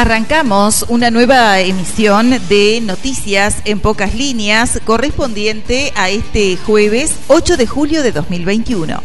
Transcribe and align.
Arrancamos 0.00 0.86
una 0.88 1.10
nueva 1.10 1.58
emisión 1.58 2.30
de 2.48 2.80
Noticias 2.80 3.56
en 3.64 3.80
pocas 3.80 4.14
líneas 4.14 4.80
correspondiente 4.84 5.92
a 5.96 6.08
este 6.08 6.56
jueves 6.56 7.16
8 7.26 7.56
de 7.56 7.66
julio 7.66 8.04
de 8.04 8.12
2021. 8.12 9.02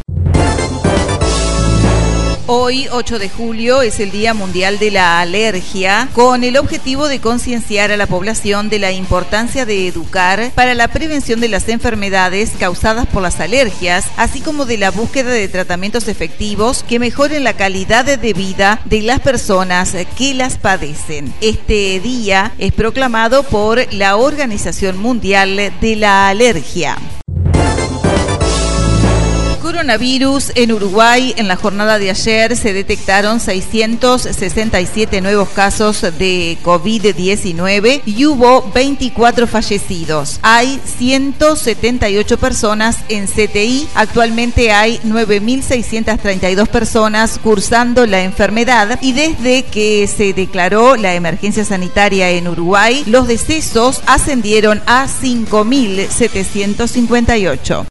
Hoy, 2.55 2.87
8 2.91 3.17
de 3.17 3.29
julio, 3.29 3.81
es 3.81 3.99
el 3.99 4.11
Día 4.11 4.35
Mundial 4.35 4.77
de 4.77 4.91
la 4.91 5.19
Alergia, 5.19 6.07
con 6.13 6.43
el 6.43 6.55
objetivo 6.55 7.07
de 7.07 7.19
concienciar 7.19 7.91
a 7.91 7.97
la 7.97 8.05
población 8.05 8.69
de 8.69 8.77
la 8.77 8.91
importancia 8.91 9.65
de 9.65 9.87
educar 9.87 10.51
para 10.53 10.75
la 10.75 10.87
prevención 10.87 11.39
de 11.39 11.47
las 11.47 11.67
enfermedades 11.67 12.51
causadas 12.59 13.07
por 13.07 13.23
las 13.23 13.39
alergias, 13.39 14.05
así 14.17 14.39
como 14.39 14.67
de 14.67 14.77
la 14.77 14.91
búsqueda 14.91 15.31
de 15.31 15.47
tratamientos 15.47 16.07
efectivos 16.07 16.83
que 16.87 16.99
mejoren 16.99 17.43
la 17.43 17.53
calidad 17.53 18.05
de 18.05 18.33
vida 18.33 18.79
de 18.85 19.01
las 19.01 19.19
personas 19.19 19.95
que 20.15 20.35
las 20.35 20.59
padecen. 20.59 21.33
Este 21.41 21.99
día 22.01 22.53
es 22.59 22.71
proclamado 22.71 23.41
por 23.41 23.91
la 23.91 24.15
Organización 24.15 24.99
Mundial 24.99 25.73
de 25.81 25.95
la 25.95 26.29
Alergia. 26.29 26.99
Coronavirus 29.83 30.53
en 30.55 30.71
Uruguay. 30.71 31.33
En 31.35 31.49
la 31.49 31.57
jornada 31.57 31.99
de 31.99 32.09
ayer 32.09 32.55
se 32.55 32.71
detectaron 32.71 33.41
667 33.41 35.19
nuevos 35.19 35.49
casos 35.49 36.01
de 36.01 36.57
COVID-19 36.63 38.01
y 38.05 38.25
hubo 38.25 38.61
24 38.73 39.45
fallecidos. 39.45 40.39
Hay 40.41 40.79
178 40.97 42.37
personas 42.37 42.99
en 43.09 43.27
CTI. 43.27 43.89
Actualmente 43.93 44.71
hay 44.71 44.99
9.632 44.99 46.69
personas 46.69 47.37
cursando 47.43 48.05
la 48.05 48.23
enfermedad 48.23 48.97
y 49.01 49.11
desde 49.11 49.63
que 49.63 50.07
se 50.07 50.31
declaró 50.31 50.95
la 50.95 51.13
emergencia 51.13 51.65
sanitaria 51.65 52.29
en 52.29 52.47
Uruguay, 52.47 53.03
los 53.05 53.27
decesos 53.27 54.01
ascendieron 54.05 54.81
a 54.85 55.07
5.758. 55.07 57.85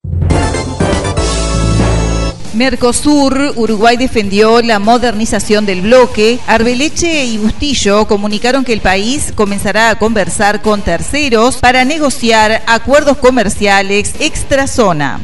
Mercosur, 2.55 3.55
Uruguay 3.57 3.97
defendió 3.97 4.61
la 4.61 4.79
modernización 4.79 5.65
del 5.65 5.83
bloque. 5.83 6.39
Arbeleche 6.47 7.25
y 7.25 7.39
Bustillo 7.39 8.07
comunicaron 8.07 8.65
que 8.65 8.73
el 8.73 8.81
país 8.81 9.33
comenzará 9.35 9.91
a 9.91 9.99
conversar 9.99 10.61
con 10.61 10.83
terceros 10.83 11.57
para 11.57 11.85
negociar 11.85 12.63
acuerdos 12.67 13.17
comerciales 13.17 14.15
extra 14.21 14.67
zona. 14.67 15.21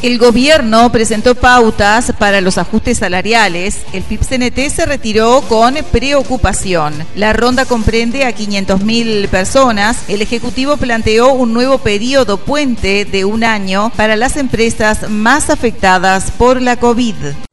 El 0.00 0.18
gobierno 0.18 0.92
presentó 0.92 1.34
pautas 1.34 2.12
para 2.16 2.40
los 2.40 2.56
ajustes 2.56 2.98
salariales. 2.98 3.78
El 3.92 4.04
PIB-CNT 4.04 4.70
se 4.70 4.86
retiró 4.86 5.40
con 5.48 5.74
preocupación. 5.90 6.94
La 7.16 7.32
ronda 7.32 7.64
comprende 7.64 8.24
a 8.24 8.32
500.000 8.32 9.28
personas. 9.28 9.98
El 10.06 10.22
Ejecutivo 10.22 10.76
planteó 10.76 11.32
un 11.32 11.52
nuevo 11.52 11.78
periodo 11.78 12.36
puente 12.36 13.06
de 13.06 13.24
un 13.24 13.42
año 13.42 13.90
para 13.96 14.14
las 14.14 14.36
empresas 14.36 15.10
más 15.10 15.50
afectadas 15.50 16.30
por 16.30 16.62
la 16.62 16.76
COVID. 16.76 17.47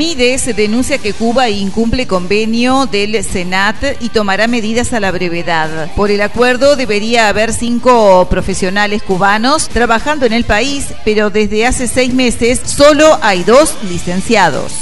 Mides 0.00 0.56
denuncia 0.56 0.96
que 0.96 1.12
Cuba 1.12 1.50
incumple 1.50 2.06
convenio 2.06 2.86
del 2.86 3.22
Senat 3.22 4.00
y 4.00 4.08
tomará 4.08 4.46
medidas 4.46 4.94
a 4.94 4.98
la 4.98 5.10
brevedad. 5.10 5.92
Por 5.94 6.10
el 6.10 6.22
acuerdo 6.22 6.74
debería 6.74 7.28
haber 7.28 7.52
cinco 7.52 8.26
profesionales 8.30 9.02
cubanos 9.02 9.68
trabajando 9.68 10.24
en 10.24 10.32
el 10.32 10.44
país, 10.44 10.86
pero 11.04 11.28
desde 11.28 11.66
hace 11.66 11.86
seis 11.86 12.14
meses 12.14 12.62
solo 12.64 13.18
hay 13.20 13.44
dos 13.44 13.74
licenciados. 13.90 14.72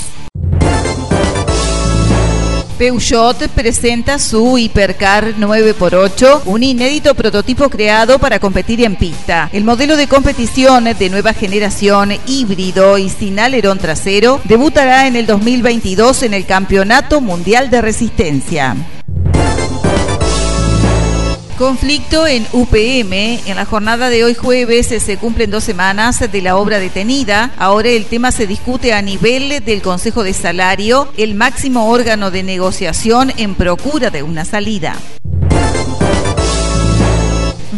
Peugeot 2.79 3.49
presenta 3.49 4.21
su 4.21 4.57
Hipercar 4.57 5.35
9x8, 5.35 6.43
un 6.45 6.63
inédito 6.63 7.17
prototipo 7.17 7.69
creado 7.69 8.21
para 8.21 8.39
competir 8.39 8.85
en 8.85 8.95
pista. 8.95 9.51
El 9.53 9.65
modelo 9.65 9.97
de 9.97 10.07
competición 10.07 10.85
de 10.85 11.11
nueva 11.11 11.33
generación 11.35 12.13
híbrido 12.29 12.97
y 12.97 13.09
sin 13.09 13.41
alerón 13.41 13.79
trasero 13.79 14.41
debutará 14.45 15.09
en 15.09 15.17
el 15.17 15.27
2022 15.27 16.23
en 16.23 16.35
el 16.35 16.47
Campeonato 16.47 17.21
Mundial 17.21 17.69
de 17.69 17.83
Resistencia. 17.83 18.77
Conflicto 21.59 22.25
en 22.29 22.47
UPM. 22.53 23.13
En 23.45 23.57
la 23.57 23.65
jornada 23.65 24.11
de 24.11 24.23
hoy 24.23 24.35
jueves 24.35 24.87
se 24.87 25.17
cumplen 25.17 25.51
dos 25.51 25.65
semanas 25.65 26.21
de 26.31 26.41
la 26.41 26.57
obra 26.57 26.79
detenida. 26.79 27.51
Ahora 27.59 27.89
el 27.89 28.07
tema 28.07 28.31
se 28.31 28.47
discute 28.47 28.93
a 28.93 29.03
nivel 29.03 29.65
del 29.65 29.83
Consejo 29.83 30.23
de 30.23 30.35
Salario, 30.35 31.09
el 31.17 31.35
máximo 31.35 31.91
órgano 31.91 32.31
de 32.31 32.45
negociación 32.45 33.33
en 33.39 33.57
procura 33.57 34.11
de 34.11 34.23
una 34.23 34.45
salida. 34.45 34.95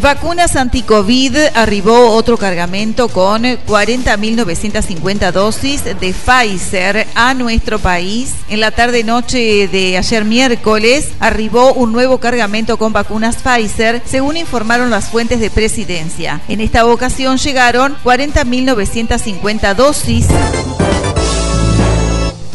Vacunas 0.01 0.55
anti-COVID 0.55 1.37
arribó 1.53 2.15
otro 2.15 2.35
cargamento 2.35 3.07
con 3.07 3.43
40.950 3.43 5.31
dosis 5.31 5.83
de 5.83 5.93
Pfizer 6.11 7.05
a 7.13 7.35
nuestro 7.35 7.77
país. 7.77 8.33
En 8.49 8.61
la 8.61 8.71
tarde-noche 8.71 9.67
de 9.67 9.99
ayer 9.99 10.25
miércoles 10.25 11.09
arribó 11.19 11.73
un 11.73 11.91
nuevo 11.91 12.17
cargamento 12.17 12.77
con 12.77 12.93
vacunas 12.93 13.37
Pfizer, 13.43 14.01
según 14.03 14.37
informaron 14.37 14.89
las 14.89 15.09
fuentes 15.09 15.39
de 15.39 15.51
presidencia. 15.51 16.41
En 16.47 16.61
esta 16.61 16.83
ocasión 16.87 17.37
llegaron 17.37 17.95
40.950 18.03 19.75
dosis. 19.75 20.25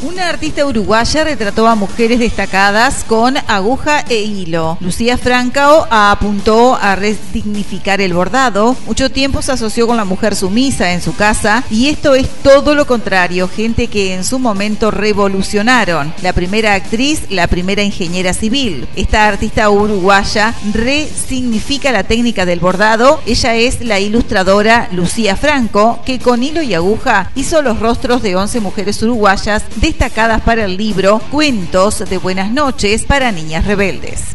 Una 0.02 0.28
artista 0.28 0.66
uruguaya 0.66 1.24
retrató 1.24 1.66
a 1.66 1.74
mujeres 1.74 2.18
destacadas 2.18 3.02
con 3.02 3.36
aguja 3.48 4.04
e 4.10 4.20
hilo. 4.20 4.76
Lucía 4.80 5.16
Francao 5.16 5.86
apuntó 5.90 6.76
a 6.76 6.96
resignificar 6.96 8.02
el 8.02 8.12
bordado. 8.12 8.76
Mucho 8.84 9.10
tiempo 9.10 9.40
se 9.40 9.52
asoció 9.52 9.86
con 9.86 9.96
la 9.96 10.04
mujer 10.04 10.36
sumisa 10.36 10.92
en 10.92 11.00
su 11.00 11.16
casa 11.16 11.64
y 11.70 11.88
esto 11.88 12.14
es 12.14 12.28
todo 12.42 12.74
lo 12.74 12.86
contrario, 12.86 13.48
gente 13.48 13.88
que 13.88 14.14
en 14.14 14.24
su 14.24 14.38
momento 14.38 14.90
revolucionaron. 14.90 16.12
La 16.20 16.34
primera 16.34 16.74
actriz, 16.74 17.22
la 17.30 17.46
primera 17.46 17.82
ingeniera 17.82 18.34
civil. 18.34 18.86
Esta 18.96 19.26
artista 19.26 19.70
uruguaya 19.70 20.54
resignifica 20.74 21.90
la 21.90 22.04
técnica 22.04 22.44
del 22.44 22.60
bordado. 22.60 23.22
Ella 23.24 23.54
es 23.54 23.80
la 23.80 23.98
ilustradora 23.98 24.88
Lucía 24.92 25.36
Franco, 25.36 26.00
que 26.04 26.18
con 26.18 26.42
hilo 26.42 26.60
y 26.60 26.74
aguja 26.74 27.30
hizo 27.34 27.62
los 27.62 27.80
rostros 27.80 28.22
de 28.22 28.36
11 28.36 28.60
mujeres 28.60 29.02
uruguayas 29.02 29.62
destacadas 29.76 29.85
destacadas 29.86 30.40
para 30.40 30.64
el 30.64 30.76
libro 30.76 31.20
Cuentos 31.30 32.00
de 32.10 32.18
Buenas 32.18 32.50
noches 32.50 33.04
para 33.04 33.30
Niñas 33.30 33.66
Rebeldes. 33.66 34.34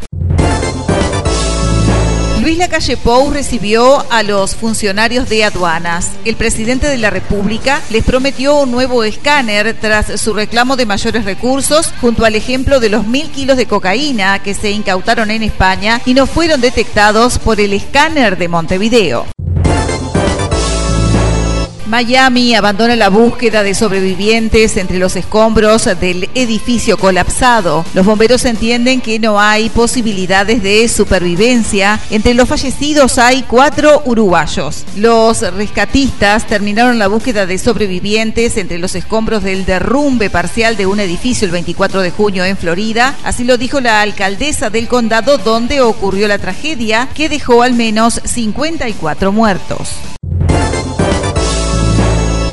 Luis 2.40 2.56
Lacalle 2.56 2.96
Pou 2.96 3.30
recibió 3.30 4.02
a 4.10 4.22
los 4.22 4.56
funcionarios 4.56 5.28
de 5.28 5.44
aduanas. 5.44 6.12
El 6.24 6.36
presidente 6.36 6.88
de 6.88 6.96
la 6.96 7.10
República 7.10 7.82
les 7.90 8.02
prometió 8.02 8.60
un 8.60 8.70
nuevo 8.70 9.04
escáner 9.04 9.76
tras 9.78 10.18
su 10.18 10.32
reclamo 10.32 10.76
de 10.76 10.86
mayores 10.86 11.26
recursos, 11.26 11.92
junto 12.00 12.24
al 12.24 12.34
ejemplo 12.34 12.80
de 12.80 12.88
los 12.88 13.06
mil 13.06 13.30
kilos 13.30 13.58
de 13.58 13.66
cocaína 13.66 14.42
que 14.42 14.54
se 14.54 14.70
incautaron 14.70 15.30
en 15.30 15.42
España 15.42 16.00
y 16.06 16.14
no 16.14 16.26
fueron 16.26 16.62
detectados 16.62 17.38
por 17.38 17.60
el 17.60 17.74
escáner 17.74 18.38
de 18.38 18.48
Montevideo. 18.48 19.26
Miami 21.92 22.54
abandona 22.54 22.96
la 22.96 23.10
búsqueda 23.10 23.62
de 23.62 23.74
sobrevivientes 23.74 24.78
entre 24.78 24.98
los 24.98 25.14
escombros 25.14 25.84
del 26.00 26.30
edificio 26.34 26.96
colapsado. 26.96 27.84
Los 27.92 28.06
bomberos 28.06 28.46
entienden 28.46 29.02
que 29.02 29.18
no 29.18 29.38
hay 29.38 29.68
posibilidades 29.68 30.62
de 30.62 30.88
supervivencia. 30.88 32.00
Entre 32.08 32.32
los 32.32 32.48
fallecidos 32.48 33.18
hay 33.18 33.42
cuatro 33.42 34.00
uruguayos. 34.06 34.86
Los 34.96 35.42
rescatistas 35.42 36.46
terminaron 36.46 36.98
la 36.98 37.08
búsqueda 37.08 37.44
de 37.44 37.58
sobrevivientes 37.58 38.56
entre 38.56 38.78
los 38.78 38.94
escombros 38.94 39.42
del 39.42 39.66
derrumbe 39.66 40.30
parcial 40.30 40.78
de 40.78 40.86
un 40.86 40.98
edificio 40.98 41.44
el 41.44 41.52
24 41.52 42.00
de 42.00 42.10
junio 42.10 42.46
en 42.46 42.56
Florida. 42.56 43.16
Así 43.22 43.44
lo 43.44 43.58
dijo 43.58 43.82
la 43.82 44.00
alcaldesa 44.00 44.70
del 44.70 44.88
condado 44.88 45.36
donde 45.36 45.82
ocurrió 45.82 46.26
la 46.26 46.38
tragedia 46.38 47.10
que 47.14 47.28
dejó 47.28 47.62
al 47.62 47.74
menos 47.74 48.22
54 48.24 49.30
muertos. 49.30 50.11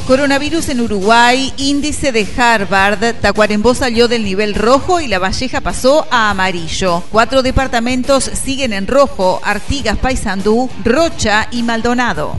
Coronavirus 0.09 0.69
en 0.69 0.81
Uruguay, 0.81 1.53
índice 1.57 2.11
de 2.11 2.27
Harvard, 2.35 3.13
Tacuarembó 3.21 3.75
salió 3.75 4.07
del 4.07 4.23
nivel 4.23 4.55
rojo 4.55 4.99
y 4.99 5.07
La 5.07 5.19
Valleja 5.19 5.61
pasó 5.61 6.07
a 6.09 6.31
amarillo. 6.31 7.03
Cuatro 7.11 7.43
departamentos 7.43 8.23
siguen 8.23 8.73
en 8.73 8.87
rojo, 8.87 9.39
Artigas, 9.43 9.99
Paysandú, 9.99 10.67
Rocha 10.83 11.47
y 11.51 11.61
Maldonado. 11.61 12.35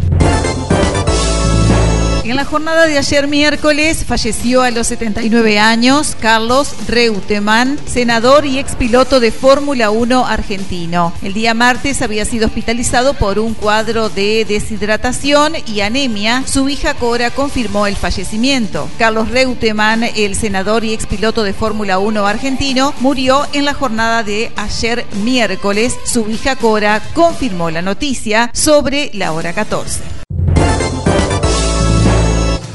En 2.31 2.37
la 2.37 2.45
jornada 2.45 2.87
de 2.87 2.97
ayer 2.97 3.27
miércoles 3.27 4.05
falleció 4.07 4.63
a 4.63 4.71
los 4.71 4.87
79 4.87 5.59
años 5.59 6.17
Carlos 6.21 6.77
Reutemann, 6.87 7.77
senador 7.89 8.47
y 8.47 8.61
expiloto 8.61 9.19
de 9.19 9.33
Fórmula 9.33 9.91
1 9.91 10.27
argentino. 10.29 11.13
El 11.23 11.33
día 11.35 11.55
martes 11.55 12.03
había 12.03 12.25
sido 12.25 12.47
hospitalizado 12.47 13.15
por 13.15 13.41
un 13.41 13.55
cuadro 13.55 14.11
de 14.11 14.45
deshidratación 14.45 15.55
y 15.67 15.81
anemia. 15.81 16.45
Su 16.47 16.69
hija 16.69 16.95
Cora 16.95 17.33
confirmó 17.33 17.89
el 17.89 17.97
fallecimiento. 17.97 18.89
Carlos 18.97 19.31
Reutemann, 19.31 20.05
el 20.05 20.37
senador 20.37 20.85
y 20.85 20.95
expiloto 20.95 21.43
de 21.43 21.53
Fórmula 21.53 21.99
1 21.99 22.29
argentino, 22.29 22.95
murió 23.01 23.45
en 23.55 23.65
la 23.65 23.75
jornada 23.75 24.23
de 24.23 24.53
ayer 24.55 25.05
miércoles. 25.25 25.97
Su 26.05 26.31
hija 26.31 26.55
Cora 26.55 27.03
confirmó 27.13 27.73
la 27.73 27.83
noticia 27.83 28.53
sobre 28.55 29.11
la 29.15 29.33
hora 29.33 29.53
14. 29.53 30.20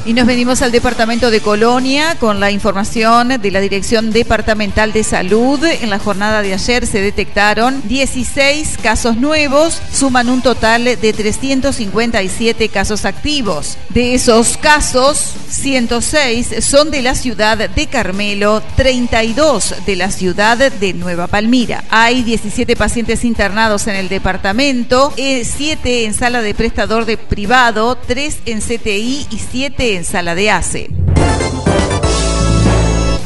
Y 0.06 0.12
nos 0.12 0.28
venimos 0.28 0.62
al 0.62 0.70
departamento 0.70 1.32
de 1.32 1.40
Colonia 1.40 2.14
con 2.20 2.38
la 2.38 2.52
información 2.52 3.40
de 3.42 3.50
la 3.50 3.58
Dirección 3.58 4.12
Departamental 4.12 4.92
de 4.92 5.02
Salud. 5.02 5.58
En 5.64 5.90
la 5.90 5.98
jornada 5.98 6.42
de 6.42 6.54
ayer 6.54 6.86
se 6.86 7.00
detectaron 7.00 7.82
16 7.88 8.78
casos 8.80 9.16
nuevos, 9.16 9.82
suman 9.92 10.28
un 10.28 10.42
total 10.42 10.84
de 10.84 11.12
357 11.12 12.68
casos 12.68 13.04
activos. 13.04 13.78
De 13.88 14.14
esos 14.14 14.56
casos, 14.56 15.32
106 15.50 16.64
son 16.64 16.92
de 16.92 17.02
la 17.02 17.16
ciudad 17.16 17.68
de 17.68 17.86
Carmelo, 17.88 18.62
32 18.76 19.74
de 19.86 19.96
la 19.96 20.12
ciudad 20.12 20.70
de 20.70 20.94
Nueva 20.94 21.26
Palmira. 21.26 21.82
Hay 21.90 22.22
17 22.22 22.76
pacientes 22.76 23.24
internados 23.24 23.88
en 23.88 23.96
el 23.96 24.08
departamento, 24.08 25.12
7 25.16 25.80
eh, 25.84 26.04
en 26.04 26.14
sala 26.14 26.42
de 26.42 26.54
prestador 26.54 27.06
de 27.06 27.16
privado, 27.16 27.96
3 27.96 28.38
en 28.46 28.60
CTI 28.60 29.26
y 29.30 29.40
7 29.50 29.95
en 29.95 29.95
en 29.96 30.04
sala 30.04 30.34
de 30.34 30.50
ACE. 30.50 30.90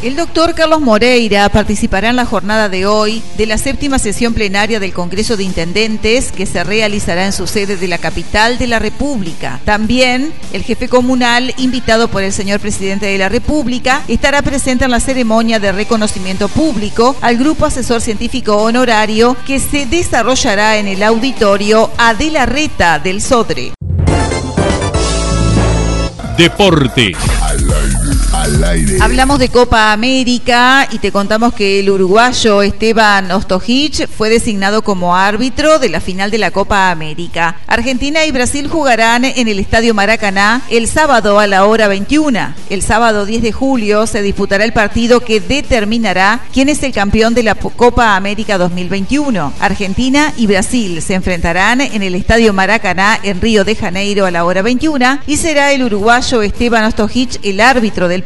El 0.03 0.17
doctor 0.17 0.55
Carlos 0.55 0.81
Moreira 0.81 1.47
participará 1.51 2.09
en 2.09 2.17
la 2.17 2.25
jornada 2.25 2.71
de 2.71 2.87
hoy 2.87 3.23
de 3.37 3.45
la 3.45 3.59
séptima 3.59 3.99
sesión 3.99 4.33
plenaria 4.33 4.81
del 4.81 4.95
Congreso 4.95 5.37
de 5.37 5.45
Intendentes 5.45 6.33
que 6.33 6.47
se 6.47 6.65
realizará 6.65 7.27
en 7.27 7.35
su 7.35 7.47
sede 7.47 7.77
de 7.77 7.87
la 7.87 7.99
capital 7.99 8.57
de 8.57 8.67
la 8.67 8.79
República. 8.79 9.61
También 9.67 10.33
el 10.55 10.63
jefe 10.63 10.89
comunal, 10.89 11.53
invitado 11.59 12.09
por 12.09 12.23
el 12.23 12.33
señor 12.33 12.61
presidente 12.61 13.05
de 13.05 13.19
la 13.19 13.29
República, 13.29 14.03
estará 14.09 14.41
presente 14.41 14.87
en 14.87 14.91
la 14.91 15.01
ceremonia 15.01 15.61
de 15.61 15.71
reconocimiento 15.71 16.49
público 16.49 17.15
al 17.21 17.37
grupo 17.37 17.67
asesor 17.67 18.01
científico 18.01 18.57
honorario 18.57 19.37
que 19.47 19.59
se 19.59 19.85
desarrollará 19.85 20.79
en 20.79 20.89
el 20.89 21.03
auditorio 21.03 21.91
Adela 21.99 22.47
Reta 22.47 22.99
del 23.01 23.21
Sodre. 23.21 23.75
Deporte. 26.41 27.40
Hablamos 29.01 29.39
de 29.39 29.49
Copa 29.49 29.91
América 29.91 30.87
y 30.93 30.99
te 30.99 31.11
contamos 31.11 31.55
que 31.55 31.81
el 31.81 31.89
uruguayo 31.89 32.61
Esteban 32.61 33.31
Ostojic 33.31 34.07
fue 34.07 34.29
designado 34.29 34.83
como 34.83 35.17
árbitro 35.17 35.79
de 35.79 35.89
la 35.89 36.01
final 36.01 36.31
de 36.31 36.37
la 36.37 36.51
Copa 36.51 36.91
América. 36.91 37.57
Argentina 37.67 38.27
y 38.27 38.33
Brasil 38.33 38.69
jugarán 38.69 39.25
en 39.25 39.49
el 39.49 39.59
Estadio 39.59 39.95
Maracaná 39.95 40.61
el 40.69 40.89
sábado 40.89 41.39
a 41.39 41.47
la 41.47 41.65
hora 41.65 41.89
21. 41.89 42.55
El 42.69 42.83
sábado 42.83 43.25
10 43.25 43.43
de 43.43 43.53
julio 43.53 44.07
se 44.07 44.21
disputará 44.21 44.65
el 44.65 44.75
partido 44.75 45.21
que 45.21 45.41
determinará 45.41 46.41
quién 46.53 46.69
es 46.69 46.83
el 46.83 46.93
campeón 46.93 47.33
de 47.33 47.45
la 47.45 47.55
Copa 47.55 48.15
América 48.15 48.59
2021. 48.59 49.55
Argentina 49.59 50.35
y 50.37 50.47
Brasil 50.47 51.01
se 51.01 51.15
enfrentarán 51.15 51.81
en 51.81 52.03
el 52.03 52.15
Estadio 52.15 52.53
Maracaná 52.53 53.19
en 53.23 53.41
Río 53.41 53.65
de 53.65 53.75
Janeiro 53.75 54.27
a 54.27 54.31
la 54.31 54.45
hora 54.45 54.61
21 54.61 55.21
y 55.27 55.39
será 55.39 55.73
el 55.73 55.83
uruguayo 55.83 56.43
Esteban 56.43 56.85
Ostojic 56.85 57.41
el 57.43 57.61
árbitro 57.61 58.07
del 58.07 58.23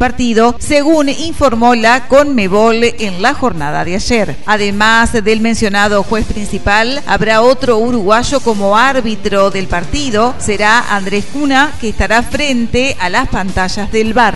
según 0.59 1.11
informó 1.11 1.75
la 1.75 2.09
Conmebol 2.09 2.83
en 2.83 3.21
la 3.21 3.35
jornada 3.35 3.85
de 3.85 3.97
ayer. 3.97 4.37
Además 4.47 5.13
del 5.13 5.41
mencionado 5.41 6.03
juez 6.03 6.25
principal, 6.25 7.03
habrá 7.07 7.43
otro 7.43 7.77
uruguayo 7.77 8.41
como 8.41 8.75
árbitro 8.77 9.51
del 9.51 9.67
partido, 9.67 10.35
será 10.39 10.95
Andrés 10.97 11.27
Cuna, 11.31 11.73
que 11.79 11.91
estará 11.91 12.23
frente 12.23 12.97
a 12.99 13.11
las 13.11 13.29
pantallas 13.29 13.93
del 13.93 14.15
bar. 14.15 14.35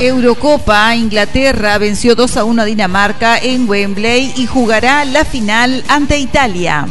Eurocopa, 0.00 0.94
Inglaterra 0.94 1.78
venció 1.78 2.14
2 2.14 2.36
a 2.36 2.44
1 2.44 2.62
a 2.62 2.64
Dinamarca 2.64 3.38
en 3.38 3.68
Wembley 3.68 4.34
y 4.36 4.46
jugará 4.46 5.04
la 5.04 5.24
final 5.24 5.82
ante 5.88 6.18
Italia. 6.18 6.86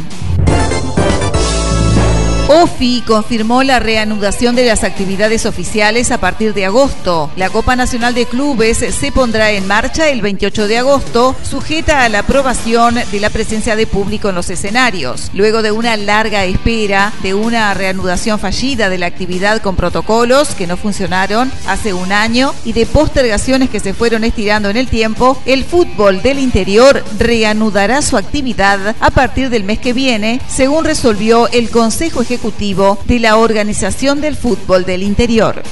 OFI 2.52 3.02
confirmó 3.06 3.62
la 3.62 3.78
reanudación 3.78 4.54
de 4.54 4.66
las 4.66 4.84
actividades 4.84 5.46
oficiales 5.46 6.10
a 6.10 6.20
partir 6.20 6.52
de 6.52 6.66
agosto. 6.66 7.30
La 7.34 7.48
Copa 7.48 7.76
Nacional 7.76 8.12
de 8.12 8.26
Clubes 8.26 8.76
se 8.76 9.10
pondrá 9.10 9.52
en 9.52 9.66
marcha 9.66 10.10
el 10.10 10.20
28 10.20 10.68
de 10.68 10.76
agosto, 10.76 11.34
sujeta 11.42 12.04
a 12.04 12.10
la 12.10 12.18
aprobación 12.18 12.96
de 13.10 13.20
la 13.20 13.30
presencia 13.30 13.74
de 13.74 13.86
público 13.86 14.28
en 14.28 14.34
los 14.34 14.50
escenarios. 14.50 15.30
Luego 15.32 15.62
de 15.62 15.70
una 15.70 15.96
larga 15.96 16.44
espera 16.44 17.14
de 17.22 17.32
una 17.32 17.72
reanudación 17.72 18.38
fallida 18.38 18.90
de 18.90 18.98
la 18.98 19.06
actividad 19.06 19.62
con 19.62 19.74
protocolos 19.74 20.54
que 20.54 20.66
no 20.66 20.76
funcionaron 20.76 21.50
hace 21.66 21.94
un 21.94 22.12
año 22.12 22.52
y 22.66 22.74
de 22.74 22.84
postergaciones 22.84 23.70
que 23.70 23.80
se 23.80 23.94
fueron 23.94 24.24
estirando 24.24 24.68
en 24.68 24.76
el 24.76 24.88
tiempo, 24.88 25.40
el 25.46 25.64
fútbol 25.64 26.20
del 26.20 26.38
interior 26.38 27.02
reanudará 27.18 28.02
su 28.02 28.18
actividad 28.18 28.94
a 29.00 29.10
partir 29.10 29.48
del 29.48 29.64
mes 29.64 29.78
que 29.78 29.94
viene, 29.94 30.38
según 30.48 30.84
resolvió 30.84 31.48
el 31.48 31.70
Consejo 31.70 32.20
Ejecutivo 32.20 32.41
De 32.42 33.20
la 33.20 33.36
Organización 33.36 34.20
del 34.20 34.34
Fútbol 34.34 34.84
del 34.84 35.04
Interior. 35.04 35.62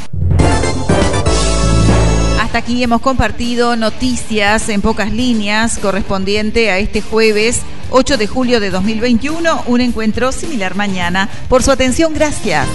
Hasta 2.40 2.58
aquí 2.58 2.80
hemos 2.84 3.00
compartido 3.00 3.74
noticias 3.74 4.68
en 4.68 4.80
pocas 4.80 5.12
líneas 5.12 5.78
correspondiente 5.78 6.70
a 6.70 6.78
este 6.78 7.02
jueves 7.02 7.62
8 7.90 8.16
de 8.16 8.26
julio 8.28 8.60
de 8.60 8.70
2021, 8.70 9.64
un 9.66 9.80
encuentro 9.80 10.30
similar 10.30 10.76
mañana. 10.76 11.28
Por 11.48 11.64
su 11.64 11.72
atención, 11.72 12.14
gracias. 12.14 12.68